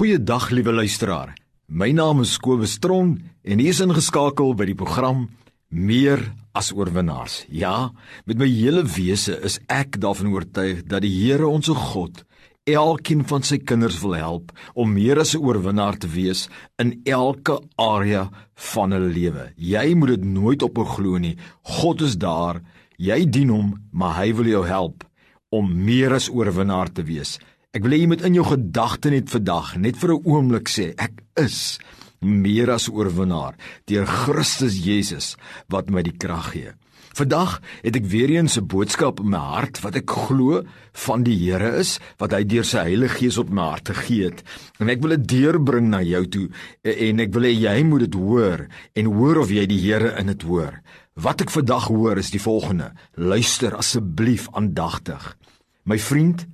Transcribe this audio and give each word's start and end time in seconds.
Goeiedag 0.00 0.46
liewe 0.48 0.72
luisteraar. 0.72 1.34
My 1.68 1.90
naam 1.92 2.22
is 2.22 2.38
Kobus 2.40 2.78
Tron 2.80 3.10
en 3.44 3.60
ek 3.60 3.66
is 3.74 3.82
ingeskakel 3.84 4.54
by 4.56 4.64
die 4.70 4.76
program 4.82 5.26
Meer 5.68 6.22
as 6.56 6.70
oorwinnaars. 6.72 7.42
Ja, 7.52 7.90
met 8.24 8.40
my 8.40 8.48
hele 8.48 8.86
wese 8.88 9.36
is 9.44 9.58
ek 9.68 9.98
daarvan 10.00 10.32
oortuig 10.32 10.86
dat 10.88 11.04
die 11.04 11.12
Here 11.18 11.44
ons 11.44 11.68
God 11.68 12.22
elkeen 12.64 13.26
van 13.28 13.44
sy 13.44 13.58
kinders 13.60 14.00
wil 14.00 14.16
help 14.16 14.56
om 14.72 14.96
meer 14.96 15.20
as 15.20 15.34
'n 15.36 15.44
oorwinnaar 15.44 16.00
te 16.00 16.08
wees 16.08 16.48
in 16.78 17.02
elke 17.04 17.60
area 17.76 18.30
van 18.72 18.96
hulle 18.96 19.12
lewe. 19.12 19.52
Jy 19.58 19.94
moet 19.94 20.16
dit 20.16 20.24
nooit 20.24 20.62
ophou 20.62 20.86
glo 20.96 21.18
nie. 21.18 21.36
God 21.76 22.00
is 22.00 22.16
daar. 22.16 22.62
Jy 22.96 23.28
dien 23.28 23.50
hom, 23.50 23.76
maar 23.92 24.16
hy 24.16 24.32
wil 24.32 24.46
jou 24.46 24.66
help 24.66 25.04
om 25.50 25.84
meer 25.84 26.14
as 26.14 26.30
oorwinnaar 26.30 26.88
te 26.88 27.02
wees. 27.02 27.38
Ek 27.70 27.84
wil 27.86 27.92
hê 27.94 28.00
jy 28.00 28.06
moet 28.10 28.22
in 28.26 28.34
jou 28.34 28.42
gedagte 28.48 29.12
net 29.14 29.28
vandag 29.30 29.76
net 29.78 29.94
vir 30.02 30.10
'n 30.10 30.24
oomblik 30.26 30.66
sê 30.66 30.90
ek 30.98 31.22
is 31.38 31.78
meer 32.18 32.66
as 32.66 32.88
oorwinnaar 32.90 33.54
deur 33.86 34.06
Christus 34.06 34.74
Jesus 34.74 35.36
wat 35.70 35.86
my 35.88 36.02
die 36.02 36.18
krag 36.18 36.50
gee. 36.50 36.72
Vandag 37.14 37.62
het 37.84 37.94
ek 37.94 38.10
weer 38.10 38.30
eens 38.30 38.58
'n 38.58 38.66
boodskap 38.66 39.20
in 39.20 39.30
my 39.30 39.38
hart 39.38 39.78
wat 39.86 39.94
ek 39.94 40.10
glo 40.10 40.64
van 41.06 41.22
die 41.22 41.38
Here 41.38 41.78
is 41.78 42.00
wat 42.18 42.32
hy 42.32 42.42
deur 42.42 42.64
sy 42.64 42.90
Heilige 42.90 43.18
Gees 43.18 43.38
op 43.38 43.50
my 43.50 43.62
hart 43.62 43.88
gegee 43.88 44.24
het 44.24 44.42
en 44.80 44.88
ek 44.88 45.00
wil 45.00 45.10
dit 45.10 45.28
deurbring 45.28 45.90
na 45.90 46.02
jou 46.02 46.26
toe 46.26 46.50
en 46.82 47.20
ek 47.20 47.32
wil 47.32 47.42
hê 47.42 47.54
jy 47.54 47.84
moet 47.84 48.00
dit 48.00 48.14
hoor 48.14 48.66
en 48.96 49.06
hoor 49.06 49.38
of 49.38 49.50
jy 49.50 49.66
die 49.66 49.78
Here 49.78 50.18
in 50.18 50.26
dit 50.26 50.42
hoor. 50.42 50.82
Wat 51.14 51.40
ek 51.40 51.50
vandag 51.50 51.86
hoor 51.86 52.18
is 52.18 52.30
die 52.30 52.42
volgende: 52.42 52.92
Luister 53.14 53.76
asseblief 53.76 54.48
aandagtig. 54.50 55.36
My 55.84 55.98
vriend, 55.98 56.48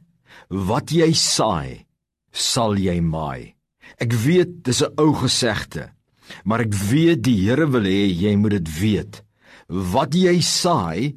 Wat 0.49 0.93
jy 0.95 1.11
saai, 1.13 1.87
sal 2.31 2.77
jy 2.79 3.01
maai. 3.03 3.55
Ek 3.99 4.13
weet 4.13 4.63
dis 4.63 4.83
'n 4.83 4.95
ou 4.99 5.13
gesegde, 5.15 5.91
maar 6.45 6.61
ek 6.61 6.75
weet 6.75 7.23
die 7.23 7.47
Here 7.47 7.67
wil 7.67 7.83
hê 7.83 8.07
jy 8.07 8.37
moet 8.37 8.51
dit 8.51 8.69
weet. 8.81 9.23
Wat 9.69 10.15
jy 10.15 10.41
saai, 10.41 11.17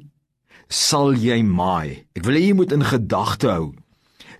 sal 0.68 1.14
jy 1.14 1.42
maai. 1.42 2.06
Ek 2.16 2.24
wil 2.24 2.34
hê 2.34 2.48
jy 2.48 2.54
moet 2.54 2.72
in 2.72 2.82
gedagte 2.82 3.50
hou 3.50 3.74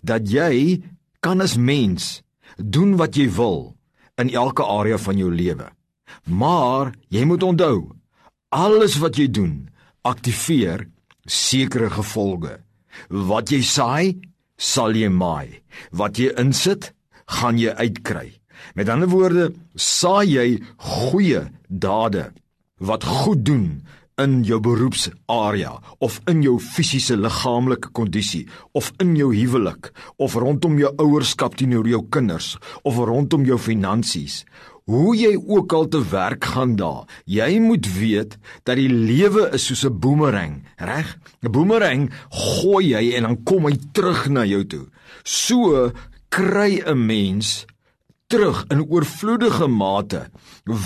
dat 0.03 0.27
jy 0.27 0.83
kan 1.21 1.41
as 1.41 1.57
mens 1.57 2.23
doen 2.57 2.97
wat 2.97 3.17
jy 3.17 3.29
wil 3.29 3.77
in 4.17 4.31
elke 4.31 4.65
area 4.65 4.99
van 4.99 5.19
jou 5.19 5.31
lewe. 5.31 5.69
Maar 6.25 6.95
jy 7.09 7.25
moet 7.25 7.43
onthou, 7.43 7.93
alles 8.49 8.99
wat 8.99 9.17
jy 9.17 9.29
doen, 9.29 9.69
aktiveer 10.03 10.89
sekere 11.27 11.91
gevolge. 11.91 12.59
Wat 13.09 13.51
jy 13.51 13.63
saai, 13.63 14.30
sal 14.61 14.97
jy 14.97 15.09
maai. 15.09 15.63
Wat 15.97 16.21
jy 16.21 16.35
insit, 16.41 16.93
gaan 17.41 17.59
jy 17.59 17.73
uitkry. 17.81 18.29
Met 18.77 18.91
ander 18.93 19.09
woorde, 19.09 19.51
saai 19.75 20.29
jy 20.29 20.49
goeie 20.77 21.47
dade 21.69 22.29
wat 22.81 23.05
goed 23.05 23.45
doen 23.45 23.81
in 24.21 24.41
jou 24.45 24.59
beroepsarea 24.61 25.73
of 26.05 26.19
in 26.29 26.43
jou 26.45 26.59
fisiese 26.61 27.17
liggaamlike 27.17 27.93
kondisie 27.97 28.45
of 28.77 28.91
in 29.01 29.15
jou 29.17 29.31
huwelik 29.33 29.91
of 30.21 30.37
rondom 30.37 30.77
jou 30.81 30.91
ouerskap 31.01 31.57
teenoor 31.57 31.89
jou 31.89 32.03
kinders 32.13 32.57
of 32.85 33.01
rondom 33.01 33.47
jou 33.49 33.57
finansies 33.61 34.43
Hoe 34.91 35.13
jy 35.15 35.37
ook 35.39 35.71
al 35.73 35.87
te 35.87 36.01
werk 36.11 36.49
gaan 36.51 36.73
daar, 36.75 37.05
jy 37.31 37.61
moet 37.63 37.87
weet 37.95 38.33
dat 38.67 38.75
die 38.75 38.91
lewe 38.91 39.45
is 39.55 39.69
soos 39.69 39.85
'n 39.87 39.99
boemerang, 40.03 40.67
reg? 40.83 41.19
'n 41.43 41.53
Boemerang 41.55 42.11
gooi 42.31 42.91
jy 42.91 43.15
en 43.15 43.23
dan 43.23 43.43
kom 43.45 43.67
hy 43.71 43.77
terug 43.93 44.29
na 44.29 44.43
jou 44.45 44.65
toe. 44.67 44.87
So 45.23 45.93
kry 46.29 46.83
'n 46.83 47.07
mens 47.07 47.67
terug 48.27 48.65
in 48.71 48.83
oorvloedige 48.83 49.69
mate 49.69 50.27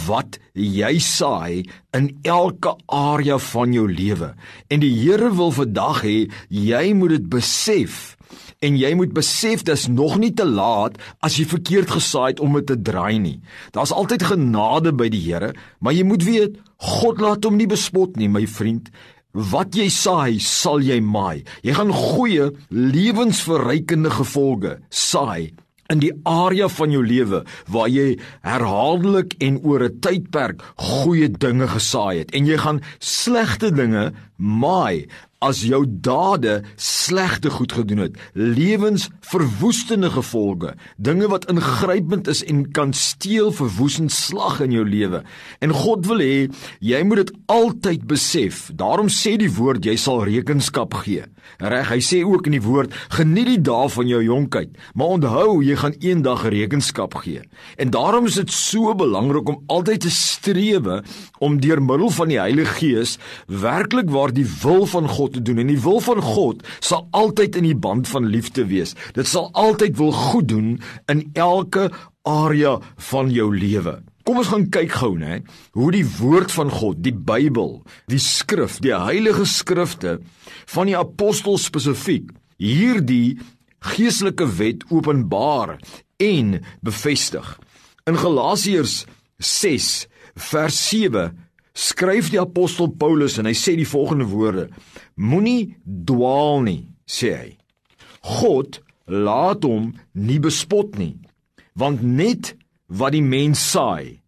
wat 0.07 0.39
jy 0.53 0.99
saai 0.99 1.65
in 1.97 2.19
elke 2.23 2.77
area 2.87 3.39
van 3.39 3.73
jou 3.73 3.87
lewe. 3.89 4.35
En 4.69 4.81
die 4.81 4.95
Here 5.01 5.35
wil 5.35 5.53
vandag 5.53 6.03
hê 6.03 6.31
jy 6.49 6.93
moet 6.93 7.11
dit 7.17 7.29
besef 7.29 8.17
en 8.65 8.79
jy 8.81 8.93
moet 8.97 9.13
besef 9.17 9.65
dis 9.69 9.87
nog 9.93 10.17
nie 10.23 10.33
te 10.37 10.47
laat 10.49 10.97
as 11.25 11.39
jy 11.39 11.47
verkeerd 11.51 11.93
gesaai 11.97 12.35
het 12.35 12.43
om 12.45 12.57
dit 12.59 12.67
te 12.71 12.79
draai 12.91 13.19
nie. 13.21 13.39
Daar's 13.77 13.93
altyd 13.93 14.27
genade 14.33 14.95
by 14.97 15.11
die 15.13 15.23
Here, 15.25 15.53
maar 15.81 15.97
jy 15.97 16.05
moet 16.09 16.25
weet 16.25 16.61
God 16.85 17.21
laat 17.23 17.45
hom 17.45 17.57
nie 17.57 17.69
bespot 17.71 18.17
nie, 18.21 18.29
my 18.29 18.45
vriend. 18.51 18.91
Wat 19.35 19.75
jy 19.75 19.89
saai, 19.91 20.39
sal 20.39 20.85
jy 20.85 21.01
maai. 21.03 21.43
Jy 21.67 21.75
gaan 21.75 21.91
goeie 21.91 22.53
lewensverrykende 22.71 24.13
gevolge 24.15 24.79
saai 24.91 25.55
in 25.93 26.01
die 26.01 26.13
area 26.25 26.69
van 26.73 26.93
jou 26.95 27.03
lewe 27.05 27.43
waar 27.73 27.91
jy 27.93 28.15
herhaaldelik 28.47 29.35
en 29.45 29.59
oor 29.63 29.85
'n 29.85 29.99
tydperk 30.01 30.63
goeie 30.77 31.29
dinge 31.29 31.69
gesaai 31.69 32.19
het 32.19 32.31
en 32.33 32.47
jy 32.47 32.57
gaan 32.57 32.81
slegte 32.99 33.71
dinge 33.71 34.13
maai 34.37 35.07
as 35.45 35.61
jou 35.67 35.83
dade 35.87 36.63
slegte 36.81 37.53
goed 37.53 37.75
gedoen 37.77 38.07
het, 38.07 38.17
lewensverwoestende 38.33 40.11
gevolge, 40.15 40.75
dinge 40.97 41.29
wat 41.33 41.49
ingrypend 41.53 42.29
is 42.33 42.43
en 42.49 42.65
kan 42.73 42.95
steel 42.97 43.53
verwoestend 43.53 44.13
slag 44.13 44.61
in 44.65 44.73
jou 44.75 44.85
lewe. 44.89 45.23
En 45.61 45.75
God 45.77 46.09
wil 46.09 46.25
hê 46.25 46.49
jy 46.81 47.03
moet 47.05 47.25
dit 47.25 47.35
altyd 47.53 48.09
besef. 48.09 48.67
Daarom 48.73 49.11
sê 49.13 49.37
die 49.41 49.53
woord 49.53 49.85
jy 49.85 49.97
sal 50.01 50.25
rekenskap 50.25 50.97
gee. 51.05 51.29
Reg, 51.61 51.91
hy 51.93 52.01
sê 52.03 52.23
ook 52.25 52.49
in 52.49 52.57
die 52.57 52.65
woord 52.65 52.95
geniet 53.15 53.51
die 53.51 53.61
dae 53.69 53.89
van 53.93 54.09
jou 54.09 54.21
jonkheid, 54.25 54.73
maar 54.97 55.19
onthou 55.19 55.61
jy 55.63 55.77
gaan 55.79 55.97
eendag 56.01 56.47
rekenskap 56.51 57.15
gee. 57.23 57.45
En 57.79 57.93
daarom 57.95 58.27
is 58.31 58.39
dit 58.41 58.51
so 58.51 58.95
belangrik 58.99 59.53
om 59.53 59.61
altyd 59.73 60.07
te 60.07 60.13
strewe 60.15 61.03
om 61.45 61.61
deur 61.61 61.83
middel 61.85 62.11
van 62.17 62.33
die 62.33 62.41
Heilige 62.41 62.79
Gees 62.81 63.17
werklik 63.47 64.11
waar 64.11 64.33
die 64.35 64.47
wil 64.63 64.89
van 64.91 65.09
God 65.11 65.34
te 65.35 65.43
doen 65.45 65.61
en 65.63 65.71
die 65.73 65.81
wil 65.83 66.01
van 66.05 66.23
God 66.25 66.63
sal 66.79 67.07
altyd 67.17 67.59
in 67.61 67.69
die 67.69 67.77
band 67.77 68.09
van 68.11 68.31
liefde 68.31 68.67
wees. 68.71 68.95
Dit 69.19 69.31
sal 69.31 69.51
altyd 69.53 69.99
wil 70.01 70.13
goed 70.15 70.49
doen 70.53 70.75
in 71.13 71.27
elke 71.35 71.91
area 72.25 72.79
van 73.11 73.31
jou 73.35 73.51
lewe. 73.53 73.99
Kom 74.25 74.41
ons 74.41 74.49
gaan 74.49 74.71
kyk 74.73 74.95
gou, 75.03 75.13
né, 75.21 75.43
hoe 75.77 75.91
die 75.93 76.07
woord 76.17 76.53
van 76.55 76.71
God, 76.73 77.03
die 77.05 77.13
Bybel, 77.13 77.83
die 78.09 78.21
skrif, 78.23 78.79
die 78.81 78.95
heilige 78.97 79.45
skrifte 79.45 80.17
van 80.73 80.89
die 80.89 80.97
apostel 80.97 81.59
spesifiek 81.61 82.31
hierdie 82.57 83.37
geestelike 83.85 84.47
wet 84.57 84.87
openbaar 84.89 85.77
en 86.25 86.57
bevestig. 86.81 87.45
In 88.09 88.17
Galasiërs 88.17 89.03
6 89.45 89.91
vers 90.49 90.81
7 90.89 91.44
skryf 91.75 92.31
die 92.31 92.41
apostel 92.41 92.89
Paulus 92.95 93.37
en 93.39 93.51
hy 93.51 93.55
sê 93.59 93.75
die 93.77 93.89
volgende 93.89 94.29
woorde: 94.31 94.69
Moenie 95.19 95.75
dwaal 95.85 96.63
nie, 96.67 96.83
sê 97.07 97.35
hy. 97.35 97.51
God 98.25 98.81
laat 99.11 99.67
hom 99.67 99.93
nie 100.15 100.41
bespot 100.41 100.97
nie, 100.97 101.19
want 101.77 102.03
net 102.03 102.55
wat 102.89 103.13
die 103.13 103.25
mens 103.25 103.61
saai, 103.61 104.23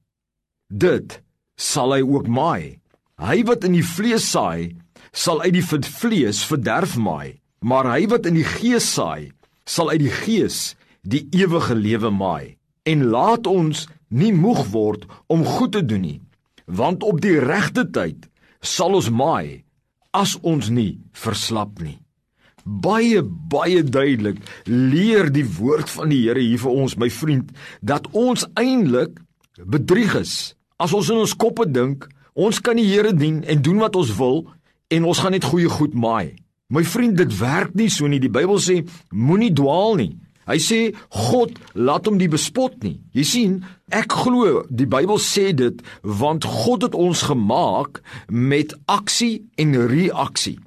dit 0.68 1.20
sal 1.56 1.94
hy 1.96 2.02
ook 2.04 2.28
maai. 2.28 2.82
Hy 3.16 3.40
wat 3.48 3.64
in 3.64 3.78
die 3.78 3.86
vlees 3.86 4.26
saai, 4.28 4.76
sal 5.16 5.40
uit 5.40 5.54
die 5.56 5.64
vlees 5.64 6.42
verderf 6.44 6.98
maai, 7.00 7.40
maar 7.64 7.88
hy 7.88 8.04
wat 8.12 8.26
in 8.28 8.36
die 8.36 8.44
gees 8.44 8.84
saai, 8.98 9.32
sal 9.64 9.88
uit 9.94 10.02
die 10.02 10.12
gees 10.12 10.74
die 11.00 11.24
ewige 11.32 11.72
lewe 11.78 12.10
maai. 12.12 12.58
En 12.84 13.08
laat 13.08 13.48
ons 13.48 13.86
nie 14.12 14.34
moeg 14.36 14.66
word 14.74 15.06
om 15.32 15.46
goed 15.46 15.72
te 15.78 15.82
doen 15.82 16.04
nie 16.04 16.20
want 16.66 17.02
op 17.06 17.20
die 17.22 17.38
regte 17.40 17.86
tyd 17.90 18.26
sal 18.60 18.98
ons 18.98 19.10
maai 19.10 19.62
as 20.16 20.36
ons 20.42 20.68
nie 20.72 20.98
verslap 21.14 21.80
nie. 21.82 21.98
Baie 22.66 23.22
baie 23.22 23.82
duidelik 23.84 24.40
leer 24.66 25.30
die 25.30 25.46
woord 25.46 25.90
van 25.92 26.10
die 26.10 26.24
Here 26.24 26.42
hier 26.42 26.58
vir 26.58 26.72
ons 26.72 26.96
my 26.98 27.08
vriend 27.12 27.52
dat 27.80 28.08
ons 28.12 28.46
eintlik 28.58 29.20
bedrieg 29.62 30.16
is. 30.18 30.56
As 30.76 30.92
ons 30.92 31.08
in 31.12 31.22
ons 31.22 31.36
koppe 31.38 31.68
dink, 31.70 32.08
ons 32.34 32.58
kan 32.60 32.76
die 32.76 32.88
Here 32.88 33.14
dien 33.14 33.44
en 33.46 33.62
doen 33.62 33.78
wat 33.84 33.96
ons 33.96 34.10
wil 34.18 34.42
en 34.90 35.06
ons 35.06 35.22
gaan 35.22 35.36
net 35.36 35.46
goeie 35.46 35.70
goed 35.70 35.94
maai. 35.94 36.34
My 36.68 36.82
vriend, 36.82 37.14
dit 37.14 37.30
werk 37.38 37.76
nie 37.78 37.88
so 37.92 38.08
nie. 38.10 38.18
Die 38.18 38.32
Bybel 38.32 38.58
sê 38.58 38.80
moenie 39.14 39.52
dwaal 39.54 40.00
nie. 40.00 40.16
Hy 40.46 40.58
sê 40.62 40.80
God 41.10 41.56
laat 41.74 42.06
hom 42.06 42.20
die 42.20 42.30
bespot 42.30 42.78
nie. 42.84 43.00
Jy 43.16 43.24
sien, 43.26 43.56
ek 43.90 44.14
glo 44.24 44.62
die 44.70 44.86
Bybel 44.86 45.18
sê 45.22 45.50
dit 45.56 45.82
want 46.02 46.46
God 46.46 46.86
het 46.86 46.94
ons 46.94 47.26
gemaak 47.26 48.00
met 48.30 48.74
aksie 48.86 49.46
en 49.58 49.74
reaksie. 49.90 50.58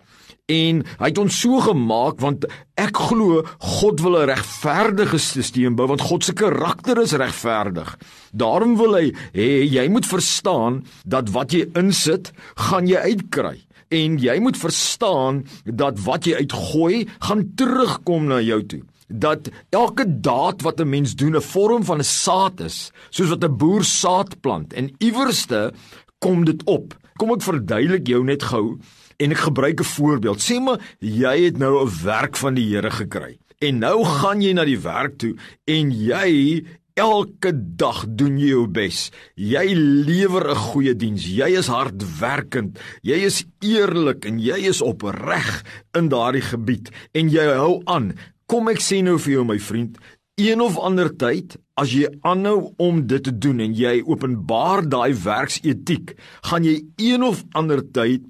En 0.49 0.81
hy 0.81 1.07
het 1.11 1.19
ons 1.21 1.39
so 1.43 1.61
gemaak 1.61 2.19
want 2.23 2.47
ek 2.79 2.97
glo 3.09 3.43
God 3.79 4.01
wil 4.01 4.17
'n 4.17 4.29
regverdige 4.33 5.19
stelsel 5.19 5.75
bou 5.77 5.87
want 5.87 6.01
God 6.01 6.23
se 6.23 6.33
karakter 6.33 6.97
is 7.01 7.13
regverdig. 7.13 7.97
Daarom 8.33 8.75
wil 8.75 8.95
hy 8.97 9.13
hê 9.33 9.63
jy 9.63 9.87
moet 9.89 10.05
verstaan 10.05 10.83
dat 11.05 11.29
wat 11.29 11.53
jy 11.53 11.69
insit, 11.75 12.33
gaan 12.55 12.87
jy 12.87 12.97
uitkry 12.97 13.61
en 13.89 14.17
jy 14.17 14.39
moet 14.39 14.57
verstaan 14.57 15.45
dat 15.65 15.99
wat 16.05 16.25
jy 16.25 16.35
uitgooi 16.35 17.07
gaan 17.19 17.53
terugkom 17.55 18.27
na 18.29 18.41
jou 18.41 18.65
toe. 18.65 18.83
Dat 19.09 19.49
elke 19.69 20.05
daad 20.21 20.61
wat 20.61 20.79
'n 20.79 20.89
mens 20.89 21.15
doen 21.15 21.35
'n 21.35 21.41
vorm 21.41 21.83
van 21.83 21.99
'n 21.99 22.03
saad 22.03 22.59
is, 22.59 22.91
soos 23.09 23.29
wat 23.29 23.43
'n 23.43 23.57
boer 23.57 23.83
saad 23.83 24.41
plant 24.41 24.73
en 24.73 24.95
iewerste 24.97 25.73
kom 26.19 26.45
dit 26.45 26.63
op. 26.63 26.97
Kom 27.17 27.31
ek 27.31 27.41
verduidelik 27.41 28.07
jou 28.07 28.23
net 28.23 28.43
gou 28.43 28.79
en 29.17 29.31
ek 29.31 29.37
gebruik 29.37 29.79
'n 29.79 29.83
voorbeeld. 29.83 30.39
Sê 30.39 30.61
maar 30.61 30.79
jy 30.99 31.43
het 31.43 31.57
nou 31.57 31.83
'n 31.83 32.03
werk 32.03 32.37
van 32.37 32.53
die 32.53 32.75
Here 32.75 32.91
gekry. 32.91 33.37
En 33.59 33.79
nou 33.79 34.05
gaan 34.05 34.41
jy 34.41 34.53
na 34.53 34.63
die 34.65 34.79
werk 34.79 35.17
toe 35.17 35.35
en 35.65 35.91
jy 35.91 36.63
elke 36.99 37.51
dag 37.53 38.03
doen 38.07 38.37
jy 38.39 38.51
jou 38.53 38.67
bes. 38.67 39.11
Jy 39.35 39.73
lewer 39.75 40.49
'n 40.49 40.55
goeie 40.55 40.95
diens. 40.95 41.25
Jy 41.25 41.57
is 41.57 41.67
hardwerkend. 41.67 42.79
Jy 43.01 43.25
is 43.25 43.45
eerlik 43.61 44.25
en 44.25 44.39
jy 44.39 44.67
is 44.67 44.81
opreg 44.81 45.63
in 45.93 46.09
daardie 46.09 46.41
gebied 46.41 46.89
en 47.13 47.29
jy 47.29 47.45
hou 47.55 47.81
aan. 47.85 48.13
Kom 48.49 48.65
ek 48.71 48.79
sê 48.81 49.03
nou 49.05 49.19
vir 49.21 49.35
jou 49.35 49.43
my 49.45 49.59
vriend, 49.61 49.97
een 50.39 50.61
of 50.63 50.79
ander 50.81 51.11
tyd 51.21 51.53
as 51.77 51.91
jy 51.93 52.07
aanhou 52.25 52.71
om 52.81 53.03
dit 53.05 53.21
te 53.21 53.33
doen 53.45 53.59
en 53.61 53.75
jy 53.77 53.99
openbaar 54.01 54.87
daai 54.89 55.13
werksetiek, 55.13 56.15
gaan 56.49 56.65
jy 56.65 56.79
een 56.97 57.25
of 57.27 57.43
ander 57.53 57.83
tyd 57.93 58.25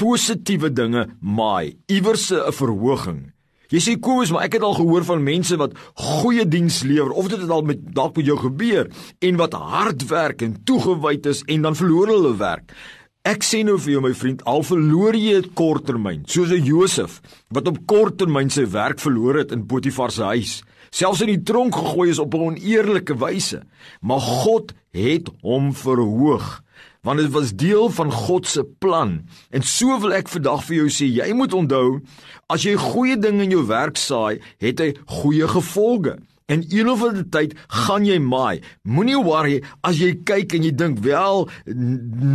positiewe 0.00 0.72
dinge 0.74 1.04
maai, 1.20 1.76
iewers 1.86 2.32
'n 2.32 2.50
verhoging. 2.50 3.32
Jy 3.70 3.80
sê 3.80 3.92
Kobus, 4.00 4.32
maar 4.32 4.44
ek 4.44 4.54
het 4.54 4.62
al 4.62 4.74
gehoor 4.74 5.04
van 5.04 5.22
mense 5.22 5.56
wat 5.56 5.72
goeie 5.94 6.44
diens 6.44 6.82
lewer 6.82 7.12
of 7.12 7.28
dit 7.28 7.40
het 7.40 7.50
al 7.50 7.62
met 7.62 7.94
dalk 7.94 8.16
met 8.16 8.26
jou 8.26 8.36
gebeur 8.36 8.90
en 9.20 9.36
wat 9.36 9.54
hard 9.54 10.08
werk 10.08 10.42
en 10.42 10.64
toegewyd 10.64 11.26
is 11.26 11.42
en 11.46 11.62
dan 11.62 11.74
verloor 11.74 12.08
hulle 12.08 12.36
werk. 12.36 12.74
Ek 13.22 13.44
sê 13.46 13.60
nou 13.62 13.76
vir 13.78 13.92
jou 13.92 14.00
my 14.02 14.10
vriend, 14.18 14.40
al 14.50 14.64
verloor 14.66 15.14
jy 15.14 15.36
dit 15.36 15.52
korttermyn, 15.54 16.24
soos 16.26 16.50
'n 16.50 16.66
Josef 16.66 17.20
wat 17.54 17.68
op 17.70 17.78
korttermyn 17.86 18.50
sy 18.50 18.64
werk 18.66 18.98
verloor 18.98 19.38
het 19.38 19.52
in 19.52 19.62
Potifar 19.66 20.10
se 20.10 20.24
huis, 20.24 20.62
selfs 20.90 21.22
in 21.22 21.28
die 21.30 21.42
tronk 21.42 21.72
gegooi 21.74 22.10
is 22.10 22.18
op 22.18 22.34
'n 22.34 22.50
oneerlike 22.50 23.14
wyse, 23.14 23.62
maar 24.02 24.18
God 24.18 24.74
het 24.90 25.30
hom 25.42 25.70
verhoog 25.72 26.62
want 27.02 27.18
dit 27.18 27.30
was 27.30 27.54
deel 27.54 27.90
van 27.90 28.12
God 28.12 28.46
se 28.46 28.62
plan. 28.78 29.28
En 29.50 29.62
so 29.62 29.98
wil 29.98 30.12
ek 30.12 30.28
vandag 30.28 30.64
vir 30.64 30.76
jou 30.76 30.88
sê, 30.88 31.06
jy 31.10 31.32
moet 31.34 31.52
onthou, 31.52 32.00
as 32.48 32.62
jy 32.62 32.76
goeie 32.78 33.16
dinge 33.18 33.42
in 33.42 33.50
jou 33.50 33.66
werk 33.66 33.96
saai, 33.96 34.38
het 34.58 34.78
hy 34.78 34.94
goeie 35.06 35.48
gevolge. 35.48 36.18
En 36.52 36.64
een 36.68 36.88
of 36.90 37.02
ander 37.02 37.24
tyd 37.32 37.54
gaan 37.82 38.04
jy 38.04 38.18
maai. 38.20 38.60
Moenie 38.84 39.16
worry 39.16 39.60
as 39.88 40.00
jy 40.02 40.12
kyk 40.28 40.52
en 40.58 40.66
jy 40.66 40.72
dink, 40.76 40.98
"Wel, 41.00 41.48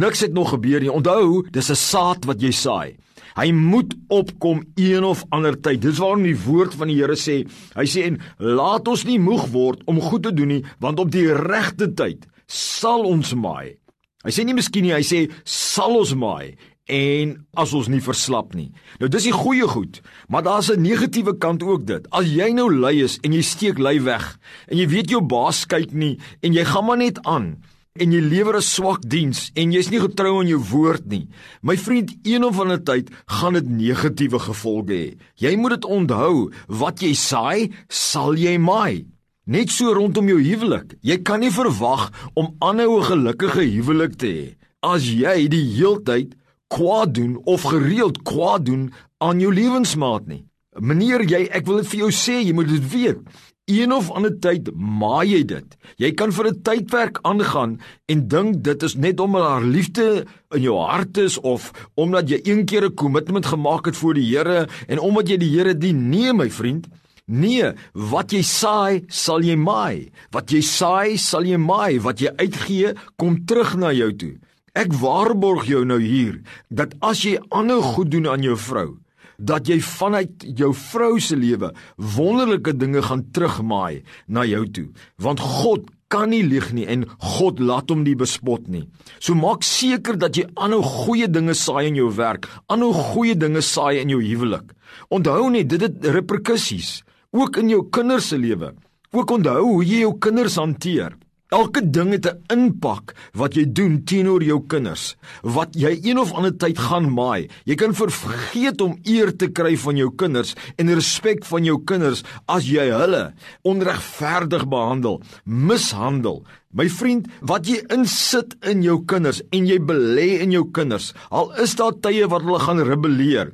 niks 0.02 0.22
het 0.26 0.34
nog 0.34 0.50
gebeur 0.50 0.82
nie." 0.82 0.92
Onthou, 0.92 1.46
dis 1.52 1.70
'n 1.70 1.76
saad 1.76 2.26
wat 2.26 2.42
jy 2.42 2.52
saai. 2.52 2.98
Hy 3.36 3.52
moet 3.52 3.94
opkom 4.08 4.64
een 4.76 5.04
of 5.04 5.24
ander 5.30 5.62
tyd. 5.62 5.82
Dis 5.82 5.98
waarom 5.98 6.24
die 6.24 6.40
woord 6.46 6.74
van 6.74 6.88
die 6.88 6.98
Here 6.98 7.16
sê, 7.16 7.48
hy 7.76 7.86
sê 7.86 8.04
en 8.06 8.20
laat 8.38 8.88
ons 8.88 9.04
nie 9.06 9.20
moeg 9.20 9.48
word 9.52 9.82
om 9.86 10.02
goed 10.02 10.24
te 10.24 10.34
doen 10.34 10.48
nie, 10.48 10.64
want 10.80 11.00
op 11.00 11.12
die 11.12 11.34
regte 11.34 11.94
tyd 11.94 12.26
sal 12.48 13.04
ons 13.06 13.34
maai. 13.34 13.78
Hy 14.24 14.32
sê 14.32 14.44
nie 14.44 14.54
miskien 14.54 14.84
nie, 14.84 14.94
hy 14.94 15.04
sê 15.04 15.30
sal 15.44 15.98
ons 15.98 16.14
maai 16.16 16.56
en 16.88 17.36
as 17.60 17.74
ons 17.76 17.90
nie 17.92 18.02
verslap 18.04 18.56
nie. 18.56 18.72
Nou 19.02 19.10
dis 19.12 19.28
die 19.28 19.36
goeie 19.36 19.68
goed, 19.68 20.02
maar 20.28 20.44
daar's 20.44 20.72
'n 20.72 20.82
negatiewe 20.82 21.38
kant 21.38 21.64
ook 21.64 21.86
dit. 21.86 22.08
As 22.12 22.26
jy 22.26 22.54
nou 22.54 22.72
lui 22.74 23.04
is 23.04 23.20
en 23.24 23.34
jy 23.34 23.42
steek 23.42 23.78
lui 23.78 24.00
weg 24.00 24.40
en 24.68 24.78
jy 24.78 24.88
weet 24.88 25.10
jou 25.10 25.22
baas 25.22 25.66
kyk 25.66 25.94
nie 25.94 26.20
en 26.42 26.54
jy 26.54 26.64
gaan 26.64 26.86
maar 26.86 26.98
net 26.98 27.20
aan 27.26 27.58
en 28.00 28.12
jy 28.12 28.22
lewer 28.22 28.58
'n 28.58 28.62
swak 28.62 29.02
diens 29.02 29.52
en 29.56 29.72
jy's 29.72 29.90
nie 29.90 30.00
getrou 30.00 30.40
aan 30.40 30.48
jou 30.48 30.60
woord 30.60 31.06
nie. 31.08 31.28
My 31.62 31.78
vriend, 31.78 32.16
een 32.24 32.44
of 32.44 32.60
ander 32.60 32.84
tyd 32.84 33.10
gaan 33.26 33.54
dit 33.54 33.68
negatiewe 33.68 34.40
gevolge 34.40 34.94
hê. 34.94 35.18
Jy 35.36 35.56
moet 35.58 35.72
dit 35.72 35.86
onthou, 35.86 36.52
wat 36.68 37.02
jy 37.02 37.14
saai, 37.14 37.72
sal 37.90 38.36
jy 38.36 38.58
maai. 38.58 39.06
Net 39.46 39.70
so 39.70 39.94
rondom 39.94 40.28
jou 40.28 40.42
huwelik. 40.42 40.98
Jy 41.02 41.18
kan 41.24 41.40
nie 41.40 41.52
verwag 41.52 42.12
om 42.36 42.56
aanhou 42.60 43.00
'n 43.00 43.04
gelukkige 43.04 43.64
huwelik 43.64 44.18
te 44.18 44.28
hê 44.28 44.58
as 44.86 45.08
jy 45.10 45.48
die 45.50 45.66
heeltyd 45.74 46.36
kwaad 46.68 47.14
doen 47.14 47.38
of 47.46 47.62
gereeld 47.62 48.22
kwaad 48.24 48.66
doen 48.66 48.94
aan 49.18 49.40
jou 49.40 49.54
lewensmaat 49.54 50.28
nie. 50.28 50.46
Meneer, 50.78 51.24
jy 51.26 51.48
ek 51.50 51.66
wil 51.66 51.82
dit 51.82 51.90
vir 51.94 52.00
jou 52.06 52.12
sê, 52.14 52.42
jy 52.44 52.54
moet 52.54 52.70
dit 52.70 52.90
weet. 52.92 53.22
Een 53.68 53.92
of 53.92 54.12
ander 54.16 54.32
tyd 54.40 54.70
maai 54.76 55.28
jy 55.28 55.42
dit. 55.50 55.74
Jy 56.00 56.12
kan 56.16 56.32
vir 56.32 56.48
'n 56.48 56.62
tydperk 56.64 57.20
aangaan 57.24 57.80
en 58.08 58.28
dink 58.28 58.64
dit 58.64 58.84
is 58.84 58.96
net 58.96 59.20
omdat 59.20 59.44
haar 59.44 59.64
liefde 59.64 60.26
in 60.56 60.62
jou 60.62 60.78
hart 60.80 61.18
is 61.18 61.38
of 61.40 61.72
omdat 61.96 62.30
jy 62.30 62.40
een 62.44 62.66
keer 62.66 62.86
'n 62.86 62.96
kommitment 62.96 63.46
gemaak 63.46 63.86
het 63.86 63.96
voor 63.96 64.14
die 64.14 64.38
Here 64.38 64.68
en 64.88 65.00
omdat 65.00 65.28
jy 65.28 65.38
die 65.38 65.58
Here 65.58 65.78
dien. 65.78 66.10
Nee, 66.10 66.34
my 66.34 66.50
vriend. 66.50 66.88
Nee, 67.26 67.74
wat 67.92 68.32
jy 68.32 68.42
saai, 68.42 69.04
sal 69.08 69.42
jy 69.42 69.56
maai. 69.56 70.12
Wat 70.32 70.50
jy 70.52 70.62
saai, 70.62 71.18
sal 71.18 71.44
jy 71.44 71.58
maai. 71.58 72.00
Wat 72.00 72.20
jy 72.20 72.32
uitgee, 72.38 72.94
kom 73.18 73.46
terug 73.46 73.76
na 73.76 73.92
jou 73.92 74.16
toe. 74.16 74.38
Ek 74.78 74.94
waarborg 74.94 75.66
jou 75.66 75.82
nou 75.90 75.98
hier 75.98 76.36
dat 76.70 76.94
as 77.02 77.24
jy 77.26 77.40
aanhou 77.50 77.80
goed 77.96 78.12
doen 78.14 78.28
aan 78.30 78.44
jou 78.46 78.54
vrou, 78.62 78.90
dat 79.38 79.70
jy 79.70 79.80
vanuit 79.82 80.46
jou 80.60 80.70
vrou 80.78 81.16
se 81.22 81.38
lewe 81.38 81.72
wonderlike 81.98 82.76
dinge 82.78 83.02
gaan 83.06 83.24
terugmaai 83.34 84.04
na 84.28 84.46
jou 84.46 84.66
toe, 84.70 84.88
want 85.18 85.42
God 85.42 85.90
kan 86.14 86.30
nie 86.30 86.44
lieg 86.46 86.70
nie 86.78 86.86
en 86.86 87.08
God 87.40 87.60
laat 87.60 87.90
hom 87.90 88.06
nie 88.06 88.16
bespot 88.18 88.70
nie. 88.70 88.86
So 89.20 89.34
maak 89.34 89.66
seker 89.66 90.18
dat 90.22 90.38
jy 90.38 90.46
aanhou 90.54 90.84
goeie 90.86 91.28
dinge 91.28 91.58
saai 91.58 91.90
in 91.90 91.98
jou 91.98 92.12
werk, 92.14 92.46
aanhou 92.70 92.94
goeie 92.94 93.36
dinge 93.36 93.66
saai 93.66 94.04
in 94.04 94.14
jou 94.14 94.22
huwelik. 94.22 94.72
Onthou 95.10 95.50
net 95.54 95.74
dit 95.74 95.90
het 95.90 96.06
reperkusies 96.06 97.02
ook 97.34 97.58
in 97.64 97.74
jou 97.74 97.88
kinders 97.90 98.30
se 98.30 98.38
lewe. 98.38 98.76
Ook 99.12 99.40
onthou 99.40 99.64
hoe 99.66 99.86
jy 99.86 100.06
jou 100.06 100.18
kinders 100.22 100.62
hanteer. 100.62 101.18
Elke 101.48 101.80
ding 101.80 102.12
het 102.12 102.26
'n 102.28 102.44
impak 102.52 103.16
wat 103.32 103.56
jy 103.56 103.64
doen 103.72 104.04
teenoor 104.04 104.44
jou 104.44 104.60
kinders. 104.68 105.16
Wat 105.42 105.70
jy 105.72 106.00
een 106.04 106.20
of 106.20 106.34
ander 106.34 106.58
tyd 106.58 106.78
gaan 106.78 107.14
maai. 107.14 107.48
Jy 107.64 107.76
kan 107.76 107.94
vergeet 107.96 108.82
om 108.82 109.00
eer 109.04 109.36
te 109.36 109.48
kry 109.48 109.78
van 109.78 109.96
jou 109.96 110.12
kinders 110.16 110.56
en 110.76 110.94
respek 110.94 111.46
van 111.46 111.64
jou 111.64 111.84
kinders 111.84 112.24
as 112.46 112.68
jy 112.68 112.92
hulle 112.92 113.34
onregverdig 113.62 114.68
behandel, 114.68 115.22
mishandel, 115.46 116.44
My 116.78 116.86
vriend, 116.94 117.26
wat 117.42 117.66
jy 117.66 117.80
insit 117.96 118.54
in 118.70 118.84
jou 118.86 119.00
kinders 119.10 119.40
en 119.56 119.66
jy 119.66 119.80
belê 119.82 120.28
in 120.44 120.52
jou 120.54 120.62
kinders, 120.78 121.10
al 121.34 121.50
is 121.64 121.74
daar 121.80 121.96
tye 122.06 122.28
wat 122.30 122.46
hulle 122.46 122.60
gaan 122.62 122.84
rebelleer, 122.86 123.50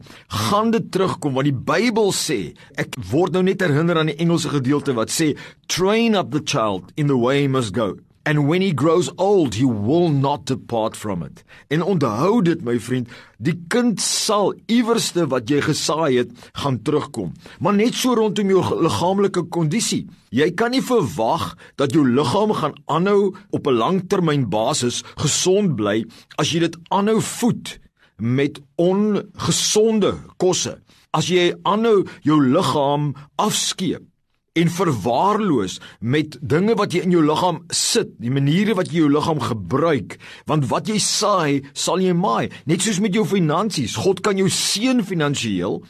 gaan 0.50 0.74
dit 0.76 0.90
terugkom 0.92 1.38
want 1.40 1.48
die 1.48 1.56
Bybel 1.56 2.12
sê, 2.12 2.42
ek 2.76 3.00
word 3.14 3.38
nou 3.38 3.46
net 3.48 3.64
herinner 3.64 4.02
aan 4.02 4.12
die 4.12 4.20
Engelse 4.20 4.52
gedeelte 4.52 4.98
wat 4.98 5.14
sê, 5.14 5.38
train 5.72 6.20
up 6.20 6.36
the 6.36 6.44
child 6.44 6.92
in 7.00 7.08
the 7.08 7.16
way 7.16 7.46
he 7.46 7.48
must 7.48 7.72
go 7.72 7.94
and 8.26 8.48
when 8.48 8.62
he 8.62 8.72
grows 8.72 9.10
old 9.18 9.56
he 9.56 9.66
will 9.66 10.10
not 10.10 10.46
depart 10.46 10.96
from 10.96 11.24
it. 11.24 11.44
En 11.68 11.84
onthou 11.84 12.42
dit 12.42 12.62
my 12.64 12.80
vriend, 12.80 13.10
die 13.38 13.56
kind 13.68 14.02
sal 14.02 14.54
iewerste 14.72 15.26
wat 15.32 15.52
jy 15.52 15.60
gesaai 15.64 16.18
het, 16.22 16.32
gaan 16.64 16.80
terugkom. 16.82 17.34
Maar 17.60 17.76
net 17.76 17.98
so 18.00 18.16
rondom 18.16 18.52
jou 18.54 18.64
liggaamlike 18.84 19.46
kondisie. 19.54 20.06
Jy 20.34 20.50
kan 20.58 20.74
nie 20.74 20.84
verwag 20.84 21.54
dat 21.82 21.94
jou 21.94 22.06
liggaam 22.08 22.56
gaan 22.58 22.78
aanhou 22.88 23.34
op 23.52 23.68
'n 23.68 23.78
langtermynbasis 23.78 25.04
gesond 25.20 25.76
bly 25.76 26.06
as 26.38 26.52
jy 26.52 26.60
dit 26.60 26.78
aanhou 26.90 27.22
voed 27.22 27.80
met 28.18 28.62
ongesonde 28.76 30.16
kosse. 30.38 30.80
As 31.12 31.28
jy 31.28 31.54
aanhou 31.64 32.08
jou 32.24 32.40
liggaam 32.42 33.14
afskeep 33.36 34.13
en 34.54 34.70
verwaarloos 34.70 35.80
met 36.00 36.38
dinge 36.42 36.76
wat 36.78 36.94
jy 36.94 37.02
in 37.08 37.16
jou 37.16 37.24
liggaam 37.26 37.64
sit, 37.74 38.14
die 38.22 38.34
maniere 38.34 38.76
wat 38.78 38.92
jy 38.92 39.02
jou 39.02 39.10
liggaam 39.14 39.42
gebruik, 39.42 40.20
want 40.50 40.68
wat 40.70 40.92
jy 40.92 41.00
saai, 41.02 41.64
sal 41.74 42.04
jy 42.04 42.14
maai. 42.14 42.52
Net 42.70 42.86
soos 42.86 43.02
met 43.02 43.16
jou 43.18 43.26
finansies, 43.26 43.98
God 43.98 44.22
kan 44.26 44.38
jou 44.38 44.50
seën 44.54 45.02
finansiëel, 45.06 45.82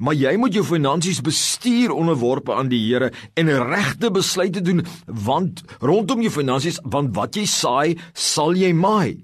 maar 0.00 0.16
jy 0.16 0.34
moet 0.40 0.56
jou 0.56 0.64
finansies 0.64 1.22
bestuur 1.24 1.92
onderworpe 1.96 2.52
aan 2.56 2.68
die 2.72 2.80
Here 2.86 3.10
en 3.40 3.52
regte 3.72 4.12
besluite 4.12 4.60
doen, 4.64 4.84
want 5.06 5.64
rondom 5.80 6.20
jou 6.24 6.32
finansies, 6.32 6.80
want 6.84 7.16
wat 7.16 7.40
jy 7.40 7.48
saai, 7.48 7.98
sal 8.12 8.56
jy 8.56 8.72
maai. 8.76 9.16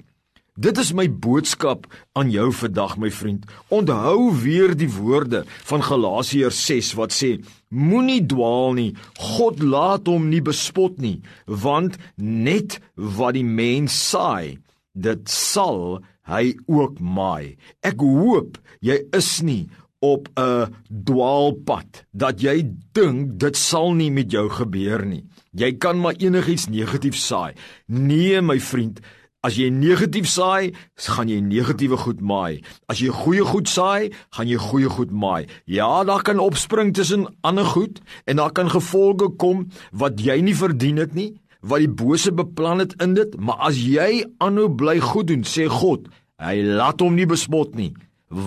Dit 0.57 0.79
is 0.81 0.95
my 0.97 1.05
boodskap 1.13 1.85
aan 2.17 2.31
jou 2.33 2.49
vandag 2.57 2.95
my 2.97 3.11
vriend. 3.13 3.45
Onthou 3.69 4.33
weer 4.41 4.73
die 4.73 4.89
woorde 4.89 5.43
van 5.69 5.85
Galasiërs 5.85 6.63
6 6.65 6.93
wat 6.97 7.13
sê: 7.13 7.37
Moenie 7.69 8.23
dwaal 8.25 8.73
nie. 8.79 8.93
God 9.37 9.61
laat 9.61 10.09
hom 10.09 10.31
nie 10.33 10.41
bespot 10.41 10.97
nie, 10.97 11.21
want 11.45 11.99
net 12.17 12.79
wat 12.97 13.37
die 13.37 13.45
mens 13.45 13.93
saai, 14.09 14.57
dit 14.97 15.29
sal 15.29 16.01
hy 16.25 16.55
ook 16.73 17.03
maai. 17.05 17.61
Ek 17.85 18.01
hoop 18.01 18.57
jy 18.81 18.97
is 19.13 19.43
nie 19.45 19.69
op 20.01 20.29
'n 20.41 20.73
dwaalpad 20.89 22.07
dat 22.13 22.41
jy 22.41 22.65
dink 22.97 23.37
dit 23.37 23.57
sal 23.57 23.93
nie 23.93 24.11
met 24.11 24.33
jou 24.33 24.49
gebeur 24.49 25.05
nie. 25.05 25.25
Jy 25.53 25.77
kan 25.77 26.01
maar 26.01 26.17
enigiets 26.17 26.69
negatief 26.69 27.17
saai. 27.17 27.53
Nee 27.87 28.41
my 28.41 28.61
vriend, 28.61 29.01
As 29.47 29.55
jy 29.55 29.69
negatief 29.71 30.27
saai, 30.27 30.73
gaan 31.07 31.29
jy 31.31 31.39
negatiewe 31.39 31.95
goed 32.03 32.19
maai. 32.19 32.65
As 32.91 32.99
jy 32.99 33.13
goeie 33.15 33.45
goed 33.47 33.71
saai, 33.71 34.11
gaan 34.35 34.49
jy 34.51 34.59
goeie 34.59 34.91
goed 34.91 35.13
maai. 35.15 35.47
Ja, 35.71 36.03
daar 36.09 36.25
kan 36.27 36.43
opspring 36.43 36.91
tussen 36.97 37.29
ander 37.47 37.69
goed 37.77 38.01
en 38.27 38.41
daar 38.43 38.51
kan 38.51 38.73
gevolge 38.73 39.29
kom 39.39 39.69
wat 39.95 40.19
jy 40.19 40.41
nie 40.43 40.57
verdien 40.59 40.99
het 40.99 41.15
nie, 41.15 41.37
wat 41.63 41.85
die 41.85 41.93
bose 42.03 42.35
beplan 42.35 42.83
het 42.83 42.97
in 43.03 43.15
dit, 43.15 43.39
maar 43.39 43.63
as 43.71 43.79
jy 43.79 44.25
aanhou 44.43 44.67
bly 44.83 44.99
goed 45.05 45.31
doen, 45.31 45.47
sê 45.47 45.69
God, 45.71 46.11
hy 46.43 46.59
laat 46.67 47.05
hom 47.05 47.15
nie 47.15 47.29
bespot 47.31 47.79
nie. 47.79 47.93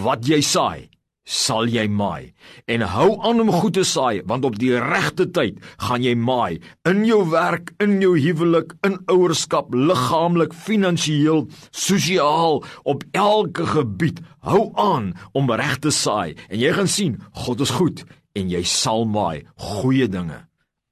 Wat 0.04 0.28
jy 0.28 0.42
saai, 0.44 0.90
sal 1.30 1.70
jy 1.70 1.86
maai. 1.94 2.34
En 2.66 2.82
hou 2.96 3.12
aan 3.26 3.44
om 3.44 3.52
goed 3.54 3.76
te 3.78 3.86
saai, 3.86 4.24
want 4.26 4.48
op 4.50 4.58
die 4.60 4.74
regte 4.82 5.30
tyd 5.30 5.60
gaan 5.86 6.04
jy 6.06 6.16
maai 6.18 6.60
in 6.90 7.04
jou 7.06 7.22
werk, 7.30 7.74
in 7.84 8.00
jou 8.02 8.16
huwelik, 8.18 8.74
in 8.88 8.98
ouerskap, 9.14 9.74
liggaamlik, 9.76 10.56
finansiëel, 10.58 11.46
sosiaal, 11.70 12.64
op 12.84 13.06
elke 13.14 13.68
gebied. 13.76 14.24
Hou 14.50 14.70
aan 14.80 15.14
om 15.38 15.52
reg 15.52 15.78
te 15.84 15.94
saai 15.94 16.36
en 16.50 16.58
jy 16.60 16.74
gaan 16.74 16.90
sien 16.90 17.20
God 17.46 17.62
is 17.66 17.76
goed 17.78 18.06
en 18.38 18.50
jy 18.50 18.64
sal 18.66 19.06
maai 19.06 19.46
goeie 19.56 20.10
dinge. 20.10 20.46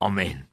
Amen. 0.03 0.46